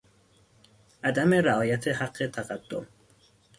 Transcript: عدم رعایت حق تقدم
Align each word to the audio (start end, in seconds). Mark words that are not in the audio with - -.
عدم 1.03 1.33
رعایت 1.33 1.87
حق 1.89 2.17
تقدم 2.27 2.85